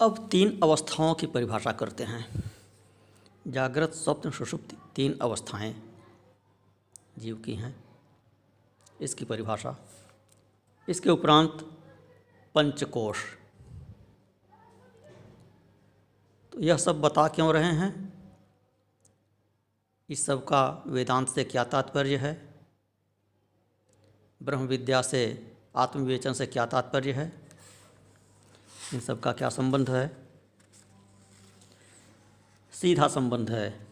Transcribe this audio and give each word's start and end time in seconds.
अब 0.00 0.28
तीन 0.30 0.60
अवस्थाओं 0.62 1.14
की 1.14 1.26
परिभाषा 1.26 1.72
करते 1.72 2.04
हैं। 2.04 2.52
जागृत 3.46 3.90
स्वप्न 3.90 4.30
सुषुप्ति 4.30 4.76
तीन 4.96 5.18
अवस्थाएँ 5.22 5.74
जीव 7.18 7.36
की 7.36 7.54
हैं। 7.54 7.84
इसकी 9.00 9.24
परिभाषा, 9.24 9.76
इसके 10.88 11.10
उपरांत 11.10 11.78
पंचकोश। 12.54 13.16
तो 16.52 16.60
यह 16.60 16.76
सब 16.76 17.00
बता 17.00 17.28
क्यों 17.28 17.52
रहे 17.54 17.72
हैं? 17.72 18.12
इस 20.10 20.26
सब 20.26 20.44
का 20.44 20.82
वेदांत 20.86 21.28
से 21.28 21.44
क्या 21.44 21.64
तात्पर्य 21.64 22.16
है? 22.16 22.54
ब्रह्म 24.42 24.66
विद्या 24.66 25.02
से, 25.02 25.52
आत्मविवेचन 25.76 26.32
से 26.32 26.46
क्या 26.46 26.66
तात्पर्य 26.66 27.12
है? 27.12 27.45
इन 28.94 29.00
सब 29.00 29.20
का 29.20 29.32
क्या 29.32 29.48
संबंध 29.48 29.90
है? 29.90 30.26
सीधा 32.72 33.08
संबंध 33.08 33.50
है। 33.50 33.86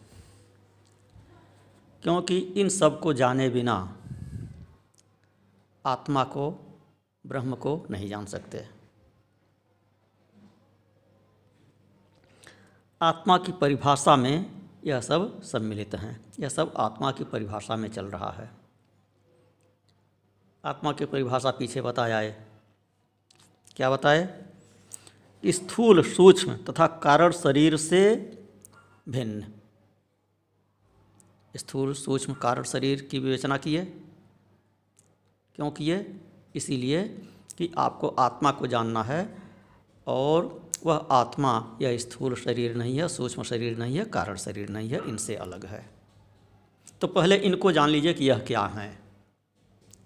क्योंकि 2.03 2.37
इन 2.37 2.69
सबको 2.69 3.13
जाने 3.13 3.49
बिना 3.49 3.97
आत्मा 5.85 6.23
को, 6.23 6.73
ब्रह्म 7.25 7.55
को 7.55 7.85
नहीं 7.91 8.09
जान 8.09 8.25
सकते। 8.25 8.69
आत्मा 13.01 13.37
की 13.37 13.51
परिभाषा 13.51 14.15
में 14.15 14.61
यह 14.85 15.01
सब 15.01 15.41
सम्मिलित 15.41 15.95
हैं। 15.95 16.33
यह 16.39 16.49
सब 16.49 16.73
आत्मा 16.77 17.11
की 17.11 17.23
परिभाषा 17.23 17.75
में 17.75 17.89
चल 17.89 18.05
रहा 18.05 18.31
है। 18.31 18.51
आत्मा 20.65 20.91
की 20.91 21.05
परिभाषा 21.05 21.51
पीछे 21.51 21.81
बताया 21.81 22.17
है। 22.17 22.47
क्या 23.75 23.89
बताए? 23.89 24.54
स्थूल 25.47 26.03
सूक्ष्म 26.03 26.57
तथा 26.57 26.87
कारण 26.87 27.31
शरीर 27.31 27.77
से 27.77 28.15
भिन्न। 29.09 29.47
स्थूल 31.55 31.93
सूक्ष्म 31.93 32.33
कारण 32.33 32.63
शरीर 32.63 33.01
की 33.01 33.19
विवेचना 33.19 33.57
की 33.57 33.75
है। 33.75 33.85
क्यों 35.55 35.71
किए 35.71 36.19
इसीलिए 36.55 37.03
कि 37.57 37.71
आपको 37.77 38.07
आत्मा 38.07 38.51
को 38.51 38.67
जानना 38.67 39.03
है 39.03 39.37
और 40.07 40.69
वह 40.85 41.07
आत्मा 41.11 41.77
यह 41.81 41.97
स्थूल 41.97 42.35
शरीर 42.35 42.75
नहीं 42.75 42.97
है, 42.97 43.07
सूक्ष्म 43.07 43.43
शरीर 43.43 43.77
नहीं 43.77 43.97
है, 43.97 44.05
कारण 44.05 44.35
शरीर 44.35 44.69
नहीं 44.69 44.89
है, 44.89 45.07
इनसे 45.07 45.35
अलग 45.35 45.65
है। 45.65 45.89
तो 47.01 47.07
पहले 47.07 47.35
इनको 47.35 47.71
जान 47.71 47.89
लीजिए 47.89 48.13
कि 48.13 48.25
यह 48.25 48.39
क्या 48.39 48.61
हैं। 48.61 48.99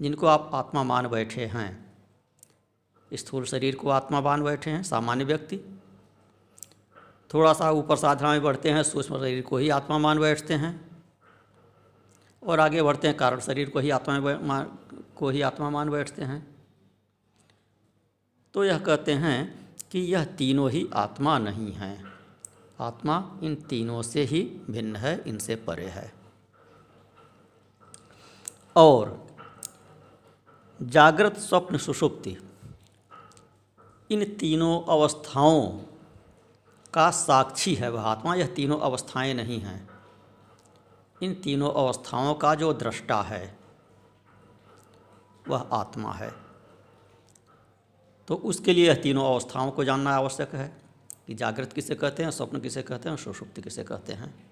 जिनको 0.01 0.27
आप 0.27 0.51
आत्मा 0.53 0.83
मान 0.83 1.07
बैठे 1.07 1.45
हैं 1.45 1.88
स्थूल 3.13 3.45
शरीर 3.45 3.75
को 3.75 3.89
आत्मा 3.89 4.21
मान 4.21 4.43
बैठे 4.43 4.69
हैं, 4.69 4.83
सामान्य 4.83 5.23
व्यक्ति। 5.23 5.59
थोड़ा 7.33 7.53
सा 7.53 7.71
ऊपर 7.71 7.95
साधना 7.95 8.29
में 8.29 8.43
बढ़ते 8.43 8.69
हैं, 8.69 8.83
सूक्ष्म 8.83 9.17
शरीर 9.17 9.41
को 9.41 9.57
ही 9.57 9.69
आत्मा 9.69 9.97
मान 9.97 10.19
बैठते 10.19 10.53
हैं। 10.53 10.89
और 12.43 12.59
आगे 12.59 12.81
बढ़ते 12.81 13.07
हैं, 13.07 13.17
कारण 13.17 13.39
शरीर 13.39 13.69
को 13.69 13.79
ही 13.79 13.89
आत्मा 13.89 14.61
को 15.15 15.29
ही 15.29 15.41
आत्मा 15.41 15.69
मान 15.69 15.89
बैठते 15.89 16.21
हैं। 16.21 16.55
तो 18.53 18.65
यह 18.65 18.79
कहते 18.79 19.13
हैं 19.13 19.69
कि 19.91 19.99
यह 19.99 20.25
तीनों 20.25 20.71
ही 20.71 20.89
आत्मा 20.93 21.39
नहीं 21.39 21.73
हैं। 21.73 22.13
आत्मा 22.79 23.39
इन 23.43 23.55
तीनों 23.55 24.01
से 24.01 24.23
ही 24.23 24.61
भिन्न 24.69 24.95
है, 24.95 25.23
इनसे 25.27 25.55
परे 25.55 25.87
है। 25.87 26.13
और 28.75 29.27
जागृत 30.81 31.37
स्वप्न 31.37 31.77
सुषुप्ति 31.77 32.37
इन 34.11 34.37
तीनों 34.37 34.81
अवस्थाओं 34.81 35.79
का 36.93 37.11
साक्षी 37.11 37.75
है 37.75 37.91
वह 37.91 38.01
आत्मा। 38.01 38.35
यह 38.35 38.47
तीनों 38.47 38.79
अवस्थाएँ 38.79 39.33
नहीं 39.33 39.59
हैं। 39.59 39.89
इन 41.23 41.33
तीनों 41.33 41.73
अवस्थाओं 41.73 42.33
का 42.33 42.55
जो 42.55 42.73
दृष्टा 42.73 43.21
है, 43.21 43.59
वह 45.47 45.69
आत्मा 45.71 46.13
है। 46.13 46.33
तो 48.27 48.35
उसके 48.35 48.73
लिए 48.73 48.87
यह 48.87 48.93
तीनों 48.93 49.25
अवस्थाओं 49.25 49.71
को 49.71 49.83
जानना 49.83 50.15
आवश्यक 50.15 50.55
है 50.55 50.81
कि 51.27 51.33
जागृत 51.33 51.73
किसे 51.73 51.95
कहते 51.95 52.23
हैं, 52.23 52.31
स्वप्न 52.31 52.59
किसे 52.59 52.81
कहते 52.81 53.09
हैं 53.09 53.17
सुषुप्ति 53.17 53.61
किसे 53.61 53.83
कहते 53.83 54.13
हैं। 54.13 54.51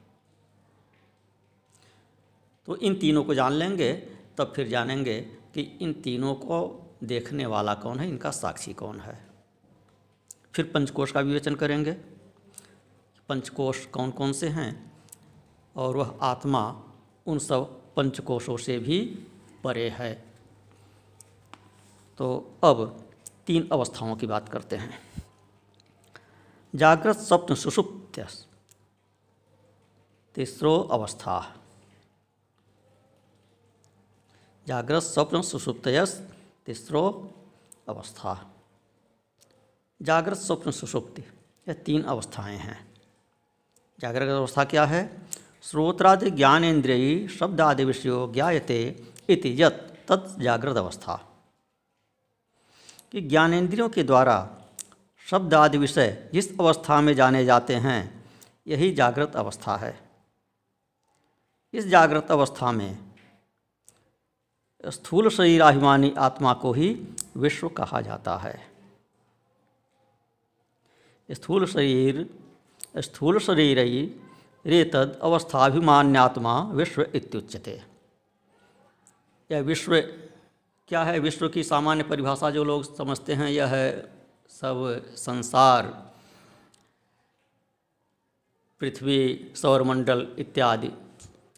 तो 2.65 2.75
इन 2.75 2.95
तीनों 2.95 3.23
को 3.23 3.33
जान 3.33 3.51
लेंगे, 3.51 3.93
तब 4.37 4.53
फिर 4.55 4.67
जानेंगे 4.67 5.21
कि 5.21 5.61
इन 5.61 5.93
तीनों 5.93 6.35
को 6.35 6.89
देखने 7.03 7.45
वाला 7.45 7.73
कौन 7.73 7.99
है, 7.99 8.09
इनका 8.09 8.31
साक्षी 8.31 8.73
कौन 8.73 8.99
है। 8.99 9.26
फिर 10.57 10.71
पंचकोश 10.71 11.11
का 11.11 11.19
विवेचन 11.19 11.55
करेंगे। 11.55 11.91
पंचकोश 13.29 13.85
कौन 13.85 14.11
कौन 14.11 14.33
से 14.33 14.47
हैं? 14.47 14.91
और 15.75 15.97
वह 15.97 16.19
आत्मा 16.21 16.83
उन 17.25 17.39
सब 17.39 17.81
पंचकोशों 17.95 18.57
से 18.57 18.79
भी 18.79 19.27
परे 19.63 19.89
है। 19.89 20.33
तो 22.17 22.53
अब 22.63 23.09
तीन 23.47 23.69
अवस्थाओं 23.71 24.15
की 24.15 24.27
बात 24.27 24.49
करते 24.49 24.75
हैं। 24.75 24.99
जागृत 26.75 27.17
स्वप्न 27.17 27.55
सुषुप्त 27.55 28.47
तीसरो 30.35 30.79
अवस्था। 30.79 31.55
जागृत 34.67 35.03
स्वप्न 35.03 35.41
सुषुप्तयस 35.41 36.27
तीसरो 36.65 37.31
अवस्था। 37.89 38.53
जागृत 40.01 40.37
स्वप्न 40.37 40.71
सुषुप्ति 40.71 41.21
यह 41.67 41.73
तीन 41.73 42.03
अवस्थाएँ 42.03 42.57
हैं। 42.57 42.93
जागृत 43.99 44.29
अवस्था 44.29 44.63
क्या 44.63 44.85
है? 44.85 45.17
श्रोत्रादि 45.61 46.31
ज्ञानेन्द्रिय 46.31 47.27
शब्दादि 47.27 47.85
विषयो 47.85 48.31
ज्ञायते 48.33 49.03
इति 49.29 49.63
यत 49.63 50.05
तत् 50.11 50.41
जागृत 50.41 50.77
अवस्था। 50.77 51.29
कि 53.11 53.21
ज्ञानेन्द्रियों 53.21 53.89
के 53.89 54.03
द्वारा 54.03 54.57
शब्द 55.29 55.53
आदि 55.53 55.77
विषय 55.77 56.29
जिस 56.33 56.59
अवस्था 56.59 57.01
में 57.01 57.13
जाने 57.13 57.45
जाते 57.45 57.75
हैं, 57.75 58.25
यही 58.67 58.93
जागृत 58.93 59.35
अवस्था 59.35 59.77
है। 59.77 60.09
इस 61.73 61.87
जागृत 61.87 62.31
अवस्था 62.31 62.71
में 62.71 63.11
स्थूल 64.85 65.29
शरीराभिमानी 65.29 66.13
आत्मा 66.17 66.53
को 66.53 66.73
ही 66.73 67.07
विश्व 67.37 67.69
कहा 67.69 68.01
जाता 68.01 68.37
है। 68.37 68.76
स्थूल 71.31 71.65
शरीर 71.65 72.29
स्थूल 72.97 73.39
शरीर 73.39 73.79
रेतद 74.65 75.19
अवस्थाभिमान्यात्मा 75.23 76.61
विश्व 76.61 77.01
इत्युच्यते। 77.15 77.81
यह 79.51 79.61
विश्व, 79.61 80.01
क्या 80.87 81.03
है 81.03 81.19
विश्व 81.19 81.49
की 81.49 81.63
सामान्य 81.63 82.03
परिभाषा 82.03 82.49
जो 82.49 82.63
लोग 82.63 82.95
समझते 82.97 83.33
हैं? 83.33 83.49
यह 83.49 83.65
है 83.65 84.11
सब 84.49 85.05
संसार, 85.15 86.11
पृथ्वी, 88.79 89.51
सौरमंडल 89.55 90.35
इत्यादि। 90.39 90.91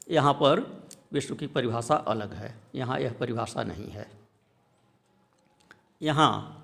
यहाँ 0.10 0.34
पर 0.34 0.84
विश्व 1.14 1.36
की 1.36 1.48
परिभाषा 1.48 1.96
अलग 1.96 2.34
है। 2.34 2.56
यहाँ 2.76 3.00
यह 3.00 3.14
परिभाषा 3.14 3.64
नहीं 3.64 3.90
है। 3.90 4.12
यहाँ 6.02 6.64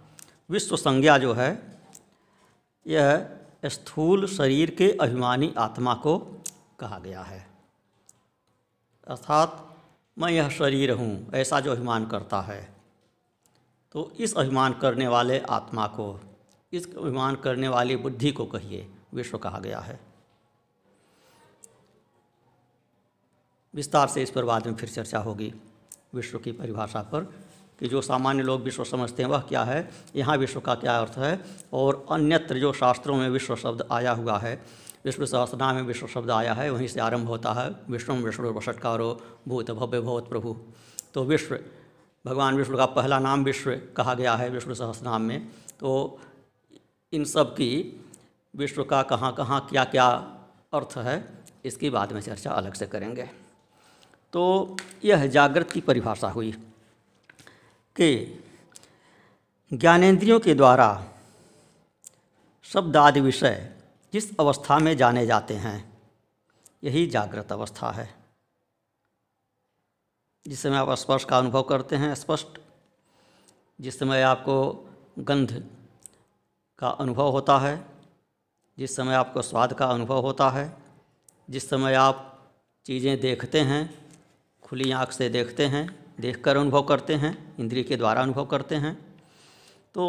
विश्व 0.49 0.75
संज्ञा 0.75 1.17
जो 1.17 1.33
है 1.33 1.74
यह 2.88 3.40
स्थूल 3.66 4.28
शरीर 4.28 4.72
के 4.72 4.97
अभिमानी 5.01 5.53
आत्मा 5.57 5.94
को 5.94 6.18
कहा 6.79 7.00
गया 7.00 7.22
है। 7.22 7.47
अर्थात, 9.07 9.78
मैं 10.18 10.29
यह 10.29 10.50
शरीर 10.50 10.91
हूँ, 10.91 11.31
ऐसा 11.34 11.59
जो 11.59 11.72
अभिमान 11.72 12.07
करता 12.07 12.41
है। 12.41 12.75
तो 13.91 14.12
इस 14.19 14.35
अभिमान 14.38 14.73
करने 14.73 15.07
वाले 15.07 15.40
आत्मा 15.40 15.88
को, 15.88 16.19
इस 16.73 16.97
अभिमान 16.97 17.35
करने 17.35 17.68
वाली 17.68 17.96
बुद्धि 17.96 18.31
को 18.31 18.46
कहिए, 18.46 18.91
विश्व 19.14 19.38
कहा 19.38 19.59
गया 19.59 19.79
है। 19.79 19.99
विस्तार 23.73 24.08
से 24.08 24.23
इस 24.23 24.31
पर 24.31 24.46
बाद 24.46 24.67
में 24.67 24.76
फिर 24.76 24.90
चर्चा 24.90 25.20
होगी, 25.20 25.53
विश्व 26.14 26.40
की 26.40 26.52
परिभाषा 26.52 27.02
पर। 27.02 27.44
कि 27.79 27.87
जो 27.87 28.01
सामान्य 28.01 28.43
लोग 28.43 28.61
विश्व 28.61 28.83
समझते 28.83 29.23
हैं, 29.23 29.29
वह 29.29 29.39
क्या 29.39 29.63
है? 29.63 29.89
यहाँ 30.16 30.37
विश्व 30.37 30.59
का 30.59 30.75
क्या 30.75 30.97
अर्थ 30.97 31.17
है? 31.17 31.39
और 31.73 32.05
अन्यत्र 32.11 32.59
जो 32.59 32.73
शास्त्रों 32.73 33.17
में 33.17 33.29
विश्व 33.29 33.55
शब्द 33.55 33.87
आया 33.91 34.11
हुआ 34.11 34.37
है 34.37 34.85
विष्णु 35.05 35.25
सहस्रनाम 35.25 35.75
में 35.75 35.81
विश्व 35.81 36.07
शब्द 36.07 36.31
आया 36.31 36.53
है, 36.53 36.69
वहीं 36.69 36.87
से 36.87 36.99
आरंभ 36.99 37.27
होता 37.27 37.53
है, 37.53 37.75
विष्णु 37.89 38.16
विष्णु 38.16 38.51
वषटकारो 38.51 39.22
भूत, 39.47 39.72
भव्य, 39.72 39.99
भवत, 40.01 40.23
प्रभु। 40.23 40.55
तो 41.13 41.23
विश्व, 41.23 41.59
भगवान 42.25 42.55
विष्णु 42.55 42.77
का 42.77 42.85
पहला 42.85 43.19
नाम 43.19 43.43
विश्व 43.43 43.72
कहा 43.97 44.13
गया 44.13 44.35
है, 44.35 44.49
विष्णु 44.49 44.75
सहस्रनाम 44.75 45.21
में। 45.21 45.47
तो 45.79 46.19
इन 47.13 47.25
सब 47.25 47.53
की 47.53 48.01
विश्व 48.55 48.83
का 48.83 49.01
कहाँ 49.03 49.33
कहाँ 49.33 49.67
क्या 49.69 49.83
क्या 49.83 50.07
अर्थ 50.73 50.97
है, 50.97 51.28
इसकी 51.66 51.89
बाद 51.89 52.11
में 52.11 52.21
चर्चा 52.21 52.51
अलग 52.51 52.73
से 52.73 52.85
करेंगे। 52.85 53.29
तो 54.33 54.78
यह 55.05 55.28
जागृत 55.28 55.71
की 55.71 55.81
परिभाषा 55.81 56.29
हुई। 56.29 56.53
कि 57.95 58.43
ज्ञानेंद्रियों 59.73 60.39
के 60.39 60.53
द्वारा 60.53 61.13
शब्द 62.63 62.97
आदि 62.97 63.21
विषय 63.21 63.75
जिस 64.13 64.37
अवस्था 64.39 64.79
में 64.79 64.97
जाने 64.97 65.25
जाते 65.25 65.53
हैं, 65.53 65.97
यही 66.83 67.07
जागृत 67.07 67.51
अवस्था 67.51 67.91
है। 67.91 68.15
जिस 70.47 70.61
समय 70.61 70.77
आप 70.77 70.91
स्पर्श 70.91 71.25
का 71.25 71.37
अनुभव 71.37 71.61
करते 71.61 71.95
हैं, 71.95 72.15
स्पष्ट। 72.15 72.61
जिस 73.81 73.99
समय 73.99 74.21
आपको 74.21 74.89
गंध 75.19 75.69
का 76.79 76.89
अनुभव 76.89 77.29
होता 77.29 77.57
है, 77.57 77.85
जिस 78.77 78.95
समय 78.95 79.13
आपको 79.13 79.41
स्वाद 79.41 79.73
का 79.73 79.85
अनुभव 79.85 80.19
होता 80.19 80.49
है, 80.49 80.77
जिस 81.49 81.69
समय 81.69 81.93
आप 81.93 82.47
चीज़ें 82.85 83.19
देखते 83.19 83.59
हैं, 83.59 84.11
खुली 84.63 84.91
आँख 84.91 85.11
से 85.11 85.29
देखते 85.29 85.65
हैं 85.65 86.04
देखकर 86.20 86.58
अनुभव 86.58 86.82
करते 86.82 87.16
हैं, 87.16 87.56
इंद्रिय 87.59 87.84
के 87.84 87.96
द्वारा 87.96 88.22
अनुभव 88.22 88.46
करते 88.46 88.76
हैं। 88.76 88.96
तो 89.94 90.03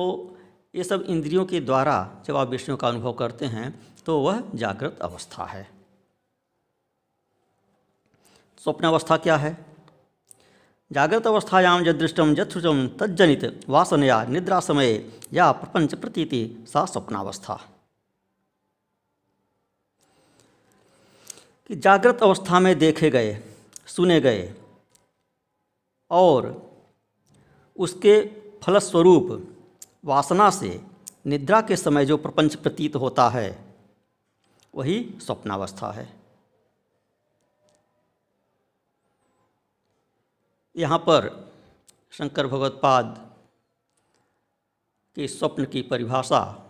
ये 0.74 0.84
सब 0.84 1.02
इंद्रियों 1.02 1.44
के 1.46 1.60
द्वारा 1.60 2.22
जब 2.26 2.36
आप 2.36 2.48
विषयों 2.48 2.76
का 2.76 2.88
अनुभव 2.88 3.12
करते 3.12 3.46
हैं 3.46 3.96
तो 4.06 4.18
वह 4.20 4.42
जागृत 4.54 4.98
अवस्था 5.02 5.44
है। 5.44 5.70
स्वप्न 8.64 8.86
अवस्था 8.86 9.16
क्या 9.16 9.36
है? 9.36 9.66
जागृत 10.92 11.26
अवस्थायाम 11.26 11.86
यदृष्टम 11.86 12.34
यथुचम 12.38 12.88
तज्जनित 12.88 13.64
वासनया 13.68 14.24
निद्रा 14.24 14.60
समय 14.60 15.12
या 15.32 15.50
प्रपंच 15.52 15.94
प्रतीति 15.94 16.66
सा 16.68 16.84
स्वप्नावस्था। 16.84 17.54
कि 21.68 21.76
जागृत 21.76 22.22
अवस्था 22.22 22.60
में 22.60 22.78
देखे 22.78 23.10
गए, 23.10 23.42
सुने 23.86 24.20
गए 24.20 24.54
और 26.10 26.72
उसके 27.76 28.20
फलस्वरूप 28.62 29.54
वासना 30.04 30.50
से 30.50 30.80
निद्रा 31.26 31.60
के 31.60 31.76
समय 31.76 32.06
जो 32.06 32.16
प्रपंच 32.16 32.54
प्रतीत 32.54 32.96
होता 32.96 33.28
है, 33.28 33.74
वही 34.74 35.18
स्वप्नावस्था 35.22 35.90
है। 35.90 36.16
यहाँ 40.76 40.98
पर 40.98 41.52
शंकर 42.10 42.46
भगवत्पाद 42.46 43.36
के 45.14 45.28
स्वप्न 45.28 45.64
की 45.64 45.82
परिभाषा 45.82 46.62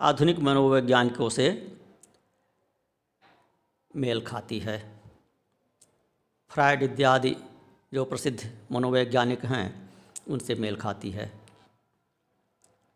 आधुनिक 0.00 0.38
मनोवैज्ञानिकों 0.38 1.28
से 1.28 1.76
मेल 3.96 4.20
खाती 4.20 4.58
है। 4.58 4.99
फ्रायड 6.50 6.82
इत्यादि 6.82 7.34
जो 7.92 8.04
प्रसिद्ध 8.04 8.50
मनोवैज्ञानिक 8.72 9.44
हैं, 9.44 9.90
उनसे 10.28 10.54
मेल 10.54 10.76
खाती 10.76 11.10
है। 11.10 11.30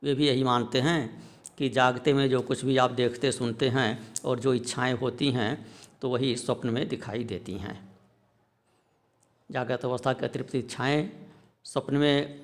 वे 0.02 0.14
भी 0.14 0.26
यही 0.26 0.44
मानते 0.44 0.80
हैं 0.80 1.22
कि 1.58 1.68
जागते 1.68 2.12
में 2.12 2.28
जो 2.30 2.40
कुछ 2.40 2.64
भी 2.64 2.76
आप 2.76 2.90
देखते, 2.90 3.32
सुनते 3.32 3.68
हैं 3.68 4.14
और 4.24 4.40
जो 4.40 4.54
इच्छाएँ 4.54 4.92
होती 4.92 5.30
हैं 5.30 5.66
तो 6.02 6.08
वही 6.10 6.34
स्वप्न 6.36 6.70
में 6.70 6.88
दिखाई 6.88 7.24
देती 7.24 7.56
हैं। 7.58 7.76
जागृत 9.50 9.84
अवस्था 9.84 10.12
की 10.12 10.24
अतिरिक्त 10.26 10.54
इच्छाएँ 10.54 11.08
स्वप्न 11.64 11.96
में 11.96 12.40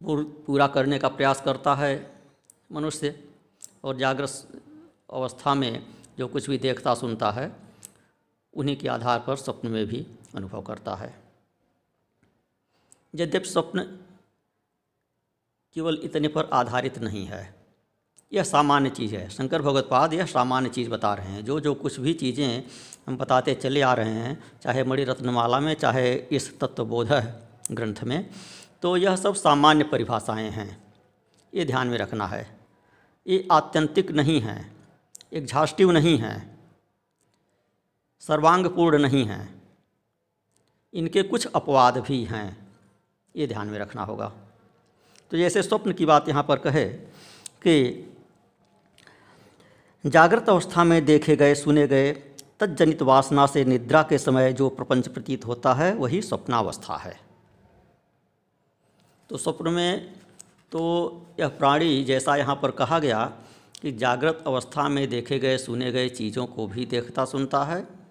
पूरा 0.00 0.66
करने 0.66 0.98
का 0.98 1.08
प्रयास 1.08 1.40
करता 1.40 1.74
है 1.74 1.92
मनुष्य 2.72 3.14
और 3.84 3.96
जागृत 3.96 4.62
अवस्था 5.12 5.54
में 5.54 5.86
जो 6.18 6.28
कुछ 6.28 6.48
भी 6.50 6.58
देखता, 6.58 6.94
सुनता 6.94 7.30
है 7.30 7.50
उन्हीं 8.54 8.76
के 8.76 8.88
आधार 8.88 9.18
पर 9.18 9.36
स्वप्न 9.36 9.68
में 9.68 9.86
भी 9.86 10.06
अनुभव 10.34 10.62
करता 10.62 10.94
है। 10.94 11.14
यद्यपि 13.14 13.48
स्वप्न 13.48 13.80
केवल 15.76 15.98
इतने 16.04 16.28
पर 16.28 16.48
आधारित 16.52 16.98
नहीं 16.98 17.24
है, 17.26 17.54
यह 18.32 18.42
सामान्य 18.42 18.90
चीज़ 18.90 19.14
है। 19.16 19.28
शंकर 19.30 19.62
भगवतपाद 19.62 20.14
यह 20.14 20.26
सामान्य 20.26 20.68
चीज़ 20.68 20.90
बता 20.90 21.14
रहे 21.14 21.32
हैं। 21.32 21.44
जो 21.44 21.60
जो 21.60 21.74
कुछ 21.74 21.98
भी 22.00 22.12
चीज़ें 22.14 22.62
हम 23.06 23.16
बताते 23.16 23.54
चले 23.54 23.80
आ 23.80 23.92
रहे 23.94 24.10
हैं, 24.10 24.42
चाहे 24.62 24.84
मणि 24.84 25.04
रत्नमाला 25.04 25.60
में, 25.60 25.74
चाहे 25.74 26.14
इस 26.14 26.58
तत्वबोध 26.60 27.12
ग्रंथ 27.72 28.02
में 28.04 28.30
तो 28.82 28.96
यह 28.96 29.16
सब 29.16 29.34
सामान्य 29.34 29.84
परिभाषाएँ 29.84 30.50
हैं। 30.50 30.82
ये 31.52 31.64
ध्यान 31.64 31.88
में 31.88 31.98
रखना 31.98 32.26
है। 32.26 32.46
ये 33.26 33.46
आत्यंतिक 33.52 34.10
नहीं 34.10 34.40
है, 34.40 34.72
एक 35.32 35.46
झाष्टिव 35.46 35.90
नहीं 35.90 36.16
है। 36.18 36.51
सर्वांगपूर्ण 38.22 38.98
नहीं 38.98 39.24
हैं। 39.24 39.62
इनके 40.94 41.22
कुछ 41.22 41.46
अपवाद 41.46 41.98
भी 41.98 42.24
हैं। 42.24 42.68
ये 43.34 43.46
ध्यान 43.46 43.68
में 43.68 43.78
रखना 43.78 44.02
होगा। 44.02 44.32
तो 45.30 45.36
जैसे 45.36 45.62
स्वप्न 45.62 45.92
की 45.92 46.06
बात 46.06 46.28
यहाँ 46.28 46.42
पर 46.42 46.56
कहे 46.56 46.84
कि 47.64 48.08
जागृत 50.04 50.48
अवस्था 50.48 50.84
में 50.84 51.04
देखे 51.04 51.36
गए, 51.36 51.54
सुने 51.54 51.86
गए 51.86 52.12
तजनित 52.60 53.02
वासना 53.02 53.46
से 53.46 53.64
निद्रा 53.64 54.02
के 54.02 54.18
समय 54.18 54.52
जो 54.52 54.68
प्रपंच 54.68 55.08
प्रतीत 55.08 55.46
होता 55.46 55.72
है, 55.74 55.94
वही 55.94 56.22
स्वप्नावस्था 56.22 56.96
है। 56.96 57.20
तो 59.30 59.36
स्वप्न 59.36 59.70
में 59.70 60.14
तो 60.72 60.82
यह 61.40 61.48
प्राणी 61.48 62.04
जैसा 62.04 62.36
यहाँ 62.36 62.58
पर 62.62 62.70
कहा 62.70 62.98
गया 62.98 63.24
कि 63.82 63.92
जागृत 63.92 64.44
अवस्था 64.46 64.88
में 64.88 65.08
देखे 65.08 65.38
गए, 65.38 65.58
सुने 65.58 65.92
गए 65.92 66.08
चीज़ों 66.08 66.46
को 66.46 66.66
भी 66.66 66.86
देखता 66.86 67.24
सुनता 67.24 67.64
है। 67.64 68.01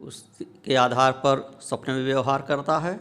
उसके 0.00 0.74
आधार 0.74 1.12
पर 1.12 1.58
स्वप्न 1.62 1.92
में 1.92 2.04
व्यवहार 2.04 2.42
करता 2.42 2.78
है 2.78 2.98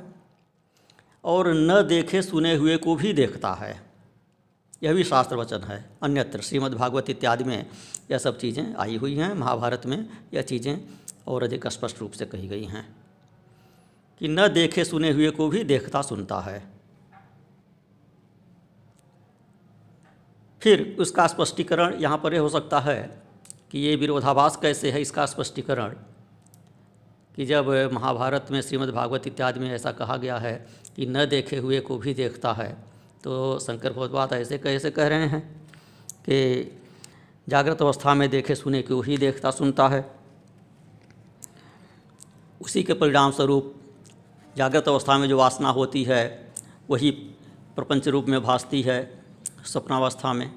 और 1.23 1.47
न 1.49 1.81
देखे 1.87 2.21
सुने 2.21 2.55
हुए 2.55 2.77
को 2.77 2.95
भी 2.95 3.13
देखता 3.13 3.53
है। 3.53 3.81
यह 4.83 4.93
भी 4.93 5.03
शास्त्र 5.03 5.35
वचन 5.35 5.61
है। 5.61 5.83
अन्यत्र 6.03 6.41
श्रीमद् 6.41 6.73
भागवत 6.73 7.09
इत्यादि 7.09 7.43
में 7.43 7.65
यह 8.11 8.17
सब 8.17 8.37
चीज़ें 8.37 8.75
आई 8.75 8.95
हुई 8.97 9.15
हैं। 9.15 9.33
महाभारत 9.33 9.85
में 9.85 9.97
यह 10.33 10.41
चीज़ें 10.41 10.77
और 11.27 11.43
अधिक 11.43 11.67
स्पष्ट 11.67 11.99
रूप 11.99 12.11
से 12.11 12.25
कही 12.25 12.47
गई 12.47 12.63
हैं 12.63 12.87
कि 14.21 14.27
न 14.27 14.47
देखे 14.47 14.85
सुने 14.85 15.11
हुए 15.11 15.29
को 15.29 15.47
भी 15.49 15.63
देखता 15.63 16.01
सुनता 16.01 16.39
है। 16.39 16.63
फिर 20.61 20.95
उसका 20.99 21.27
स्पष्टीकरण 21.27 21.93
यहाँ 21.93 22.17
पर 22.17 22.33
यह 22.33 22.41
हो 22.41 22.49
सकता 22.49 22.79
है 22.79 23.01
कि 23.71 23.79
ये 23.79 23.95
विरोधाभास 23.95 24.57
कैसे 24.57 24.91
है 24.91 25.01
इसका 25.01 25.25
स्पष्टीकरण? 25.25 25.95
कि 27.35 27.45
जब 27.45 27.69
महाभारत 27.93 28.47
में 28.51 28.61
श्रीमद् 28.61 28.91
भागवत 28.91 29.27
इत्यादि 29.27 29.59
में 29.59 29.71
ऐसा 29.71 29.91
कहा 29.91 30.17
गया 30.17 30.37
है 30.37 30.55
कि 30.95 31.05
न 31.05 31.25
देखे 31.25 31.57
हुए 31.57 31.79
को 31.79 31.97
भी 31.97 32.13
देखता 32.13 32.53
है 32.53 32.77
तो 33.23 33.59
शंकर 33.59 33.93
भगवत 33.93 34.33
ऐसे 34.33 34.57
कैसे 34.57 34.91
कह 34.91 35.07
रहे 35.07 35.27
हैं 35.27 35.41
कि 36.29 36.81
जागृत 37.49 37.81
अवस्था 37.81 38.13
में 38.13 38.29
देखे 38.29 38.55
सुने 38.55 38.81
को 38.81 39.01
ही 39.01 39.17
देखता, 39.17 39.51
सुनता 39.51 39.87
है। 39.87 40.15
उसी 42.61 42.83
के 42.83 42.93
परिणाम 42.93 43.31
स्वरूप 43.31 43.73
जागृत 44.57 44.87
अवस्था 44.87 45.17
में 45.17 45.27
जो 45.29 45.37
वासना 45.37 45.69
होती 45.69 46.03
है, 46.03 46.53
वही 46.89 47.11
प्रपंच 47.75 48.07
रूप 48.07 48.25
में 48.25 48.41
भासती 48.43 48.81
है 48.81 49.23
स्वप्नावस्था 49.65 50.33
में। 50.33 50.49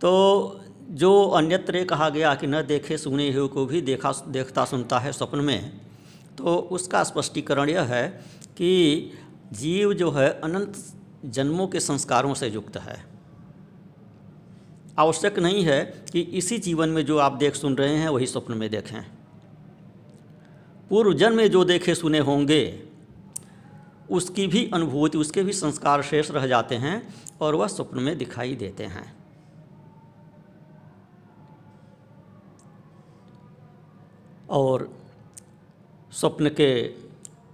तो 0.00 0.60
जो 0.90 1.28
अन्यत्र 1.28 1.84
कहा 1.84 2.08
गया 2.08 2.34
कि 2.34 2.46
न 2.46 2.62
देखे 2.62 2.98
सुने 2.98 3.32
हुए 3.32 3.48
को 3.48 3.66
भी 3.66 3.80
देखा, 3.80 4.12
देखता 4.28 4.64
सुनता 4.64 4.98
है 4.98 5.12
स्वप्न 5.12 5.38
में 5.38 5.80
तो 6.38 6.56
उसका 6.56 7.04
स्पष्टीकरण 7.04 7.68
यह 7.68 7.82
है 7.82 8.08
कि 8.56 9.12
जीव 9.52 9.94
जो 9.94 10.10
है 10.10 10.40
अनंत 10.40 10.76
जन्मों 11.24 11.68
के 11.68 11.80
संस्कारों 11.80 12.34
से 12.34 12.48
युक्त 12.48 12.76
है। 12.76 13.04
आवश्यक 14.98 15.38
नहीं 15.38 15.64
है 15.64 16.04
कि 16.12 16.20
इसी 16.20 16.58
जीवन 16.58 16.88
में 16.88 17.04
जो 17.04 17.18
आप 17.18 17.32
देख 17.32 17.54
सुन 17.54 17.74
रहे 17.74 17.96
हैं, 17.96 18.08
वही 18.08 18.26
स्वप्न 18.26 18.54
में 18.54 18.70
देखें। 18.70 19.02
पूर्व 20.90 21.14
जन्म 21.14 21.36
में 21.36 21.50
जो 21.50 21.64
देखे 21.64 21.94
सुने 21.94 22.18
होंगे, 22.18 22.82
उसकी 24.10 24.46
भी 24.46 24.70
अनुभूति, 24.74 25.18
उसके 25.18 25.42
भी 25.42 25.52
संस्कार 25.52 26.02
शेष 26.02 26.30
रह 26.30 26.46
जाते 26.46 26.74
हैं 26.74 27.14
और 27.40 27.54
वह 27.54 27.66
स्वप्न 27.66 28.00
में 28.00 28.18
दिखाई 28.18 28.54
देते 28.54 28.84
हैं। 28.84 29.15
और 34.48 34.88
स्वप्न 36.12 36.48
के 36.50 36.70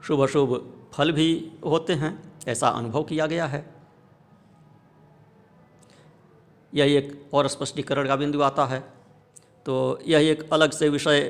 शुभ 0.05 0.27
शुभ 0.27 0.55
फल 0.93 1.13
भी 1.13 1.51
होते 1.65 1.93
हैं, 1.93 2.19
ऐसा 2.49 2.69
अनुभव 2.69 3.03
किया 3.03 3.27
गया 3.27 3.47
है। 3.47 3.65
यह 6.73 6.97
एक 6.99 7.35
और 7.35 7.49
स्पष्टीकरण 7.49 8.09
का 8.09 8.17
बिंदु 8.17 8.41
आता 8.43 8.65
है 8.67 8.81
तो 9.67 9.99
यह 10.07 10.31
एक 10.31 10.49
अलग 10.53 10.71
से 10.71 10.89
विषय, 10.89 11.21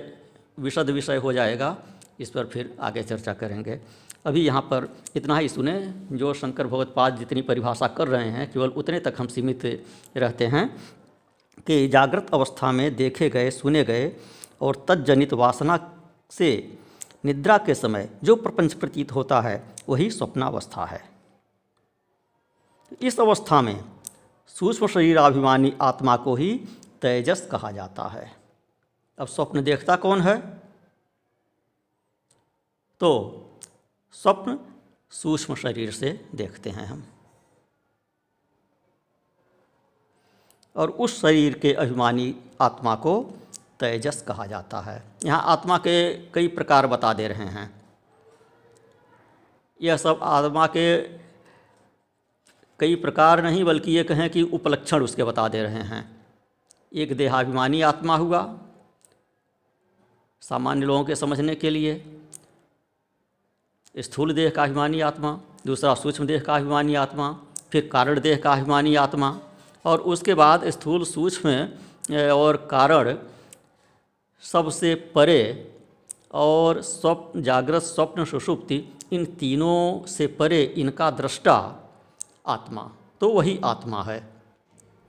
विशद 0.58 0.90
विषय 0.90 1.16
हो 1.16 1.32
जाएगा, 1.32 1.76
इस 2.20 2.30
पर 2.30 2.46
फिर 2.46 2.76
आगे 2.80 3.02
चर्चा 3.02 3.32
करेंगे। 3.34 3.80
अभी 4.26 4.44
यहाँ 4.44 4.60
पर 4.62 4.88
इतना 5.16 5.36
ही 5.38 5.48
सुने, 5.48 5.72
जो 6.12 6.32
शंकर 6.34 6.66
भगवत्पाद 6.66 7.16
जितनी 7.16 7.42
परिभाषा 7.42 7.86
कर 7.88 8.08
रहे 8.08 8.28
हैं, 8.28 8.50
केवल 8.52 8.68
उतने 8.70 9.00
तक 9.00 9.14
हम 9.18 9.26
सीमित 9.26 9.64
रहते 10.16 10.46
हैं 10.46 10.68
कि 11.66 11.88
जागृत 11.88 12.30
अवस्था 12.34 12.72
में 12.72 12.94
देखे 12.96 13.28
गए, 13.30 13.50
सुने 13.50 13.84
गए 13.84 14.08
और 14.62 14.86
तजनित 14.88 15.32
वासना 15.32 16.02
से 16.30 16.78
निद्रा 17.24 17.58
के 17.58 17.74
समय 17.74 18.10
जो 18.24 18.36
प्रपंच 18.36 18.74
प्रतीत 18.74 19.12
होता 19.12 19.40
है, 19.40 19.76
वही 19.88 20.10
स्वप्नावस्था 20.10 20.84
है। 20.84 21.10
इस 23.02 23.20
अवस्था 23.20 23.62
में 23.62 23.84
सूक्ष्म 24.46 24.86
शरीराभिमानी 24.86 25.76
आत्मा 25.82 26.16
को 26.16 26.34
ही 26.34 26.58
तेजस 27.02 27.48
कहा 27.50 27.70
जाता 27.70 28.04
है। 28.04 28.36
अब 29.18 29.26
स्वप्न 29.26 29.62
देखता 29.64 29.96
कौन 29.96 30.20
है? 30.20 30.62
तो 33.00 33.10
स्वप्न 34.12 34.58
सूक्ष्म 35.10 35.54
शरीर 35.54 35.90
से 35.90 36.26
देखते 36.34 36.70
हैं 36.70 36.86
हम। 36.86 37.04
और 40.76 40.90
उस 40.90 41.20
शरीर 41.20 41.58
के 41.58 41.72
अभिमानी 41.72 42.40
आत्मा 42.60 42.94
को 42.94 43.38
तेजस 43.82 44.22
कहा 44.22 44.46
जाता 44.46 44.80
है। 44.80 45.02
यहाँ 45.24 45.42
आत्मा 45.46 45.78
के 45.78 45.96
कई 46.30 46.48
प्रकार 46.48 46.86
बता 46.86 47.12
दे 47.12 47.28
रहे 47.28 47.46
हैं। 47.48 47.70
यह 49.80 49.96
सब 49.96 50.20
आत्मा 50.22 50.66
के 50.66 50.86
कई 52.80 52.94
प्रकार 52.94 53.42
नहीं, 53.42 53.64
बल्कि 53.64 53.92
ये 53.92 54.04
कहें 54.04 54.28
कि 54.30 54.42
उपलक्षण 54.42 55.02
उसके 55.02 55.24
बता 55.24 55.48
दे 55.48 55.62
रहे 55.62 55.82
हैं। 55.84 56.04
एक 56.92 57.16
देहाभिमानी 57.16 57.80
आत्मा 57.82 58.16
हुआ, 58.16 58.40
सामान्य 60.42 60.86
लोगों 60.86 61.04
के 61.04 61.14
समझने 61.14 61.54
के 61.54 61.70
लिए। 61.70 61.92
स्थूल 63.94 64.32
देह 64.34 64.50
का 64.50 64.62
अभिमानी 64.64 65.00
आत्मा, 65.00 65.40
दूसरा 65.66 65.94
सूक्ष्म 65.94 66.26
देह 66.26 66.40
का 66.40 66.54
अभिमानी 66.56 66.94
आत्मा, 66.94 67.32
फिर 67.72 67.88
कारण 67.92 68.20
देह 68.20 68.40
का 68.44 68.52
अभिमानी 68.52 68.94
आत्मा, 68.96 69.38
और 69.84 70.00
उसके 70.06 70.34
बाद 70.34 70.68
स्थूल 70.70 71.04
सूक्ष्म 71.04 71.50
और 72.30 72.56
कारण 72.70 73.14
सबसे 74.42 74.94
परे 74.94 75.72
और 76.32 76.82
स्वप्न 76.82 77.42
जागृत 77.42 77.82
स्वप्न 77.82 78.24
सुषुप्ति, 78.24 78.84
इन 79.12 79.24
तीनों 79.24 80.06
से 80.06 80.26
परे 80.26 80.62
इनका 80.62 81.10
दृष्टा 81.10 81.78
आत्मा। 82.46 82.92
तो 83.20 83.28
वही 83.28 83.60
आत्मा 83.64 84.02
है। 84.02 84.30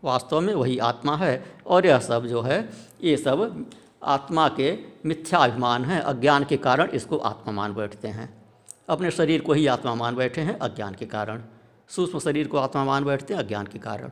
वास्तव 0.04 0.42
में 0.42 0.54
वही 0.54 0.78
आत्मा 0.78 1.18
है 1.18 1.56
और 1.68 1.86
यह 1.86 2.00
सब 2.00 2.26
जो 2.26 2.42
है, 2.42 2.70
ये 3.04 3.18
सब 3.18 3.70
आत्मा 4.04 4.50
के 4.50 4.80
मिथ्याभिमान 5.06 5.86
है, 5.86 6.02
अज्ञान 6.02 6.44
के 6.44 6.58
कारण 6.58 6.90
इसको 6.90 7.18
आत्मा 7.18 7.54
मान 7.54 7.74
बैठते 7.74 8.08
हैं। 8.08 8.44
अपने 8.90 9.12
शरीर 9.12 9.42
को 9.42 9.54
ही 9.54 9.68
आत्मा 9.68 9.96
मान 9.96 10.16
बैठे 10.16 10.42
हैं, 10.42 10.60
अज्ञान 10.60 10.94
के 10.94 11.06
कारण। 11.06 11.44
सूक्ष्म 11.90 12.20
शरीर 12.20 12.48
को 12.48 12.58
आत्मा 12.58 12.84
मान 12.84 13.04
बैठते 13.04 13.34
हैं, 13.34 13.42
अज्ञान 13.42 13.66
के 13.66 13.80
कारण। 13.80 14.12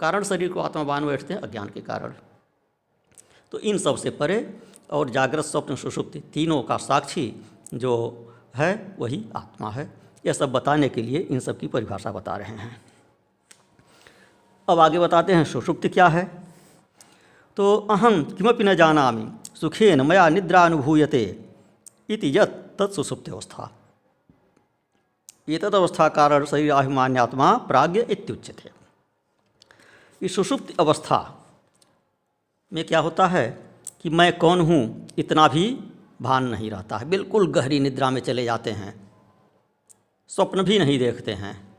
कारण 0.00 0.22
शरीर 0.22 0.52
को 0.52 0.60
आत्मा 0.60 0.82
मान 0.82 1.06
बैठते 1.06 1.34
हैं, 1.34 1.40
अज्ञान 1.40 1.68
के 1.68 1.80
कारण। 1.80 2.14
तो 3.52 3.58
इन 3.58 3.78
सबसे 3.78 4.10
परे 4.10 4.60
और 4.90 5.10
जागृत 5.10 5.44
स्वप्न 5.44 5.76
सुषुप्ति 5.76 6.20
तीनों 6.20 6.62
का 6.62 6.76
साक्षी 6.76 7.34
जो 7.74 8.24
है, 8.56 8.96
वही 8.98 9.24
आत्मा 9.36 9.70
है। 9.70 9.92
यह 10.26 10.32
सब 10.32 10.52
बताने 10.52 10.88
के 10.88 11.02
लिए 11.02 11.18
इन 11.18 11.40
सब 11.40 11.58
की 11.58 11.66
परिभाषा 11.66 12.12
बता 12.12 12.36
रहे 12.36 12.52
हैं। 12.52 12.82
अब 14.68 14.78
आगे 14.78 14.98
बताते 14.98 15.34
हैं 15.34 15.44
सुषुप्ति 15.44 15.88
क्या 15.88 16.08
है। 16.08 16.42
तो 17.56 17.76
अहम 17.76 18.24
किमपि 18.24 18.64
न 18.64 18.74
जाना 18.74 19.40
सुखेन 19.54 20.00
मया 20.00 20.28
निद्रा 20.28 20.64
अनुभूयते 20.64 21.44
इति 22.10 22.38
यत् 22.38 22.80
अवस्था। 22.80 23.70
ये 25.48 25.58
तदवस्था 25.58 26.08
कारण 26.08 26.44
शरीर 26.44 26.72
अभिमान्यात्मा 26.72 27.56
प्राज्ञ 27.56 28.00
इत्युच्यते। 28.00 28.70
इस 30.22 30.34
सुषुप्त 30.36 30.80
अवस्था 30.80 31.37
में 32.72 32.84
क्या 32.84 32.98
होता 32.98 33.26
है 33.26 33.70
कि 34.00 34.10
मैं 34.10 34.38
कौन 34.38 34.60
हूँ, 34.60 35.08
इतना 35.18 35.48
भी 35.48 35.80
भान 36.22 36.44
नहीं 36.44 36.70
रहता 36.70 36.98
है। 36.98 37.04
बिल्कुल 37.04 37.52
गहरी 37.52 37.80
निद्रा 37.80 38.10
में 38.10 38.20
चले 38.20 38.44
जाते 38.44 38.70
हैं। 38.70 39.10
स्वप्न 40.28 40.62
भी 40.62 40.78
नहीं 40.78 40.98
देखते 40.98 41.32
हैं। 41.32 41.76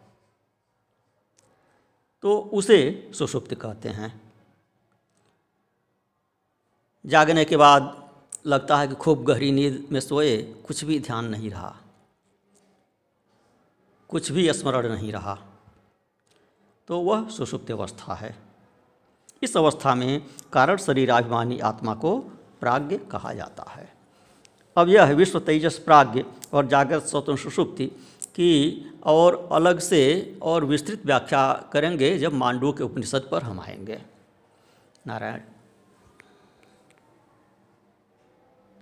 तो 2.22 2.40
उसे 2.40 3.12
सुषुप्त 3.14 3.56
कहते 3.56 3.90
हैं। 3.90 4.22
जागने 7.06 7.46
के 7.46 7.58
बाद 7.58 8.10
लगता 8.46 8.78
है 8.78 8.88
कि 8.88 8.96
खूब 8.96 9.24
गहरी 9.24 9.52
नींद 9.52 9.88
में 9.92 10.00
सोए, 10.00 10.38
कुछ 10.42 10.84
भी 10.84 11.00
ध्यान 11.00 11.26
नहीं 11.26 11.52
रहा। 11.52 11.78
कुछ 14.10 14.32
भी 14.32 14.54
स्मरण 14.54 14.90
नहीं 14.90 15.12
रहा। 15.12 15.40
तो 16.88 17.00
वह 17.00 17.30
सुषुप्त 17.30 17.72
अवस्था 17.72 18.14
है। 18.14 18.49
इस 19.44 19.58
अवस्था 19.58 19.96
में 19.96 20.22
कारण 20.54 20.78
शरीराभिमानी 20.78 21.60
आत्मा 21.60 21.94
को 21.94 22.18
प्राग्ञ 22.60 22.98
कहा 22.98 23.34
जाता 23.34 23.72
है। 23.72 23.94
अब 24.78 24.90
यह 24.90 25.04
विश्व 25.04 25.40
तेजस 25.40 25.78
प्राग्ञ 25.78 26.24
और 26.54 26.68
जागृत 26.68 27.04
स्वतंत्र 27.04 27.42
सुषुप्ति 27.42 27.86
की 28.30 28.86
और 29.04 29.50
अलग 29.52 29.80
से 29.80 30.02
और 30.42 30.66
विस्तृत 30.66 31.06
व्याख्या 31.06 31.70
करेंगे 31.74 32.18
जब 32.18 32.34
मांडू 32.34 32.72
के 32.72 32.84
उपनिषद 32.84 33.28
पर 33.32 33.44
हम 33.44 33.60
आएँगे। 33.60 34.02
नारायण। 35.08 35.40